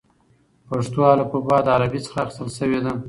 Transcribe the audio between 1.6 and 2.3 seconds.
له عربي څخه